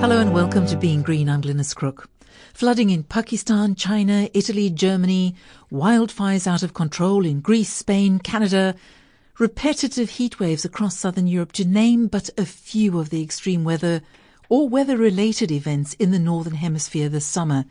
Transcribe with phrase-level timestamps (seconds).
[0.00, 1.28] Hello and welcome to Being Green.
[1.28, 2.08] I'm Glynis Crook.
[2.54, 5.34] Flooding in Pakistan, China, Italy, Germany,
[5.72, 8.74] wildfires out of control in Greece, Spain, Canada,
[9.38, 14.02] repetitive heat waves across southern Europe, to name but a few of the extreme weather
[14.52, 17.64] or weather related events in the northern hemisphere this summer.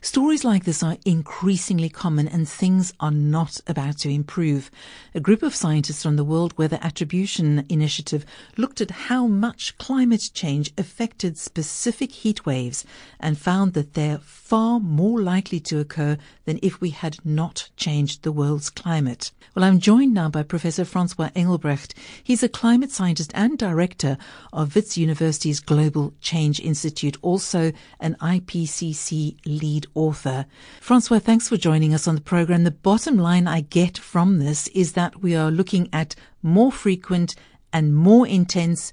[0.00, 4.70] Stories like this are increasingly common and things are not about to improve.
[5.14, 8.24] A group of scientists from the World Weather Attribution Initiative
[8.56, 12.86] looked at how much climate change affected specific heat waves
[13.20, 18.22] and found that they're far more likely to occur than if we had not changed
[18.22, 19.30] the world's climate.
[19.54, 21.94] Well, I'm joined now by Professor Francois Engelbrecht.
[22.24, 24.16] He's a climate scientist and director
[24.52, 30.46] of Wits University's Global Change Institute, also an IPCC lead author.
[30.80, 32.64] Francois, thanks for joining us on the program.
[32.64, 37.34] The bottom line I get from this is that we are looking at more frequent
[37.72, 38.92] and more intense,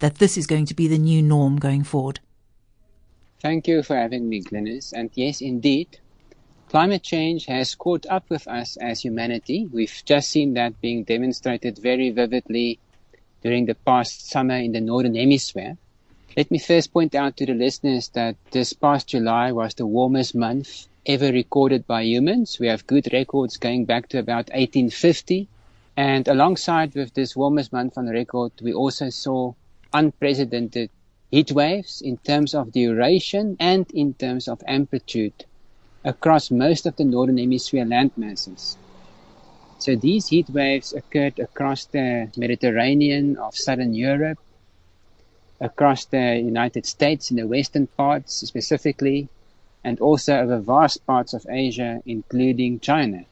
[0.00, 2.20] that this is going to be the new norm going forward.
[3.40, 4.92] Thank you for having me, Glynis.
[4.92, 5.98] And yes, indeed,
[6.68, 9.68] climate change has caught up with us as humanity.
[9.72, 12.78] We've just seen that being demonstrated very vividly
[13.42, 15.76] during the past summer in the Northern Hemisphere.
[16.34, 20.34] Let me first point out to the listeners that this past July was the warmest
[20.34, 22.58] month ever recorded by humans.
[22.58, 25.46] We have good records going back to about 1850.
[25.94, 29.52] And alongside with this warmest month on record, we also saw
[29.92, 30.88] unprecedented
[31.30, 35.44] heat waves in terms of duration and in terms of amplitude
[36.02, 38.78] across most of the northern hemisphere land masses.
[39.80, 44.38] So these heat waves occurred across the Mediterranean of southern Europe,
[45.62, 49.28] across the United States in the western parts specifically,
[49.84, 53.24] and also over vast parts of Asia, including China.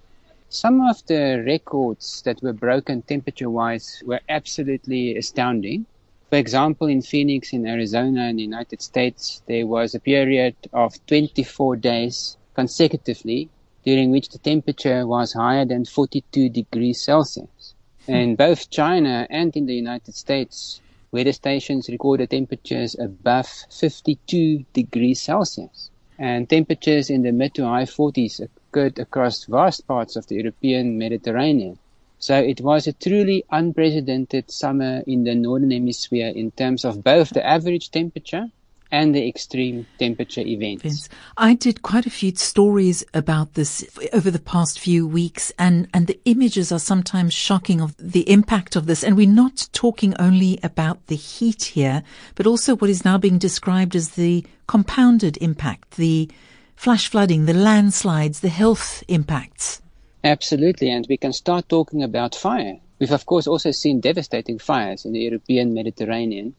[0.49, 5.87] Some of the records that were broken temperature wise were absolutely astounding.
[6.29, 11.05] For example, in Phoenix, in Arizona, in the United States, there was a period of
[11.07, 13.49] 24 days consecutively
[13.85, 17.75] during which the temperature was higher than 42 degrees Celsius.
[18.07, 18.15] Hmm.
[18.15, 20.81] In both China and in the United States,
[21.13, 25.91] weather stations recorded temperatures above 52 degrees Celsius.
[26.19, 30.99] And temperatures in the mid to high 40s occurred across vast parts of the European
[30.99, 31.79] Mediterranean.
[32.19, 37.31] So it was a truly unprecedented summer in the Northern Hemisphere in terms of both
[37.31, 38.51] the average temperature
[38.93, 41.09] and the extreme temperature events.
[41.37, 46.07] I did quite a few stories about this over the past few weeks and, and
[46.07, 49.05] the images are sometimes shocking of the impact of this.
[49.05, 52.03] And we're not talking only about the heat here,
[52.35, 56.29] but also what is now being described as the compounded impact, the
[56.75, 59.83] flash flooding, the landslides, the health impacts.
[60.25, 60.91] Absolutely.
[60.91, 62.79] And we can start talking about fire.
[62.99, 66.55] We've of course also seen devastating fires in the European Mediterranean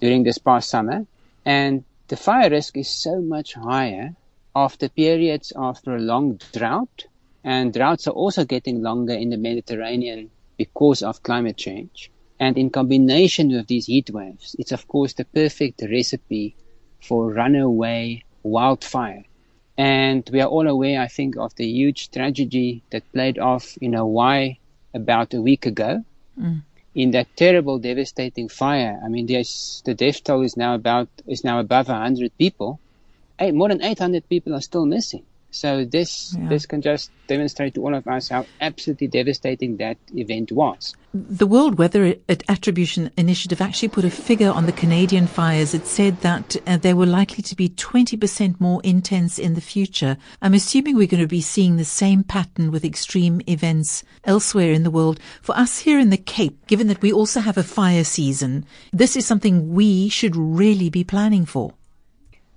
[0.00, 1.06] during this past summer.
[1.46, 4.16] And the fire risk is so much higher
[4.56, 7.06] after periods after a long drought.
[7.44, 12.10] And droughts are also getting longer in the Mediterranean because of climate change.
[12.40, 16.56] And in combination with these heat waves, it's of course the perfect recipe
[17.00, 19.24] for runaway wildfire.
[19.78, 23.92] And we are all aware, I think, of the huge tragedy that played off in
[23.92, 24.58] Hawaii
[24.92, 26.04] about a week ago.
[26.38, 26.62] Mm
[26.96, 28.98] in that terrible, devastating fire.
[29.04, 32.80] I mean, the death toll is now about is now above 100 people.
[33.38, 35.22] Eight, more than 800 people are still missing.
[35.56, 36.48] So this yeah.
[36.48, 40.94] this can just demonstrate to all of us how absolutely devastating that event was.
[41.14, 42.16] The World Weather
[42.48, 45.72] Attribution Initiative actually put a figure on the Canadian fires.
[45.72, 50.18] It said that uh, they were likely to be 20% more intense in the future.
[50.42, 54.82] I'm assuming we're going to be seeing the same pattern with extreme events elsewhere in
[54.82, 55.18] the world.
[55.40, 59.16] For us here in the Cape, given that we also have a fire season, this
[59.16, 61.72] is something we should really be planning for.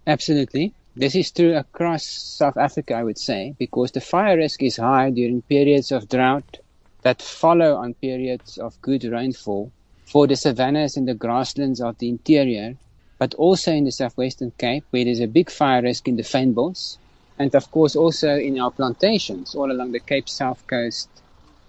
[0.05, 0.73] Absolutely.
[0.99, 5.11] This is true across South Africa, I would say, because the fire risk is high
[5.11, 6.57] during periods of drought
[7.03, 9.71] that follow on periods of good rainfall
[10.03, 12.75] for the savannas and the grasslands of the interior,
[13.17, 16.97] but also in the southwestern Cape, where there's a big fire risk in the fynbos,
[17.37, 21.07] and of course also in our plantations all along the Cape South Coast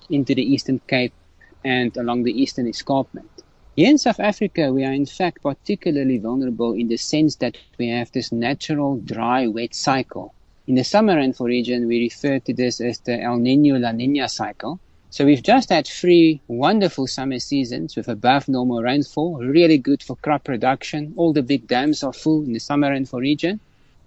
[0.08, 1.14] into the Eastern Cape
[1.64, 3.39] and along the Eastern Escarpment.
[3.80, 7.88] Here in South Africa, we are in fact particularly vulnerable in the sense that we
[7.88, 10.34] have this natural dry wet cycle.
[10.66, 14.28] In the summer rainfall region, we refer to this as the El Nino La Nina
[14.28, 14.78] cycle.
[15.08, 20.16] So we've just had three wonderful summer seasons with above normal rainfall, really good for
[20.16, 21.14] crop production.
[21.16, 23.60] All the big dams are full in the summer rainfall region,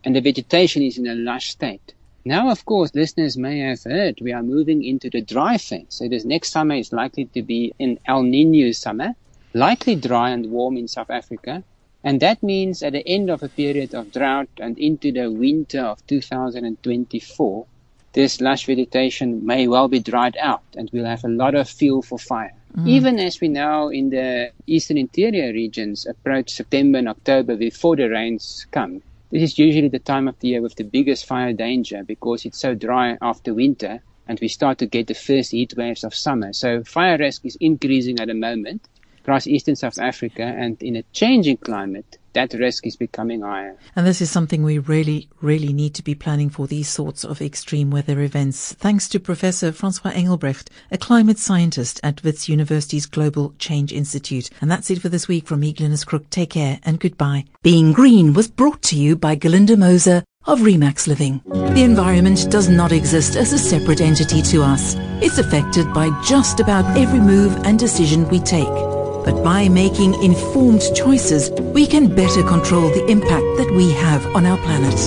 [0.03, 1.95] and the vegetation is in a lush state.
[2.25, 5.87] Now, of course, listeners may have heard we are moving into the dry phase.
[5.89, 9.15] So this next summer is likely to be an El Nino summer,
[9.53, 11.63] likely dry and warm in South Africa.
[12.03, 15.81] And that means at the end of a period of drought and into the winter
[15.81, 17.65] of 2024,
[18.13, 22.01] this lush vegetation may well be dried out and we'll have a lot of fuel
[22.01, 22.53] for fire.
[22.75, 22.87] Mm.
[22.87, 28.09] Even as we now in the eastern interior regions approach September and October before the
[28.09, 29.01] rains come,
[29.31, 32.59] this is usually the time of the year with the biggest fire danger because it's
[32.59, 36.53] so dry after winter and we start to get the first heat waves of summer.
[36.53, 38.87] So fire risk is increasing at the moment
[39.23, 43.77] across eastern South Africa and in a changing climate that risk is becoming higher.
[43.95, 47.41] And this is something we really, really need to be planning for these sorts of
[47.41, 48.73] extreme weather events.
[48.73, 54.49] Thanks to Professor Francois Engelbrecht, a climate scientist at Wits University's Global Change Institute.
[54.61, 56.29] And that's it for this week from me, Glynis Crook.
[56.29, 57.45] Take care and goodbye.
[57.61, 61.41] Being Green was brought to you by Galinda Moser of Remax Living.
[61.45, 64.95] The environment does not exist as a separate entity to us.
[65.21, 68.92] It's affected by just about every move and decision we take.
[69.25, 74.45] But by making informed choices, we can better control the impact that we have on
[74.45, 74.97] our planet.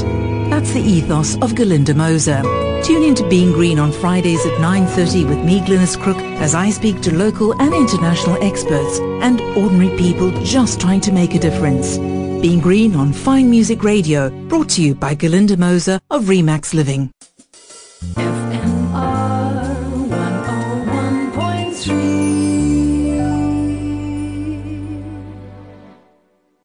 [0.51, 2.43] That's the ethos of Galinda Moser.
[2.83, 6.71] Tune in to Being Green on Fridays at 9.30 with me, Glynis Crook, as I
[6.71, 11.99] speak to local and international experts and ordinary people just trying to make a difference.
[11.99, 17.11] Being Green on Fine Music Radio, brought to you by Galinda Moser of Remax Living.